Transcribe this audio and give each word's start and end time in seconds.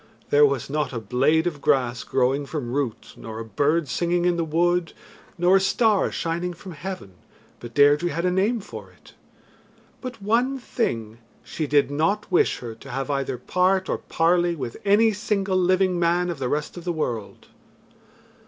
There 0.31 0.47
was 0.47 0.67
not 0.67 0.93
a 0.93 0.99
blade 0.99 1.45
of 1.45 1.61
grass 1.61 2.03
growing 2.03 2.47
from 2.47 2.73
root, 2.73 3.13
nor 3.15 3.37
a 3.37 3.45
bird 3.45 3.87
singing 3.87 4.25
in 4.25 4.35
the 4.35 4.43
wood, 4.43 4.93
nor 5.37 5.57
a 5.57 5.61
star 5.61 6.11
shining 6.11 6.53
from 6.55 6.71
heaven 6.71 7.11
but 7.59 7.75
Deirdre 7.75 8.09
had 8.09 8.25
a 8.25 8.31
name 8.31 8.61
for 8.61 8.89
it. 8.89 9.13
But 10.01 10.19
one 10.19 10.57
thing, 10.57 11.19
she 11.43 11.67
did 11.67 11.91
not 11.91 12.31
wish 12.31 12.57
her 12.61 12.73
to 12.73 12.89
have 12.89 13.11
either 13.11 13.37
part 13.37 13.89
or 13.89 13.99
parley 13.99 14.55
with 14.55 14.75
any 14.83 15.13
single 15.13 15.55
living 15.57 15.99
man 15.99 16.31
of 16.31 16.39
the 16.39 16.49
rest 16.49 16.77
of 16.77 16.83
the 16.83 16.91
world. 16.91 17.49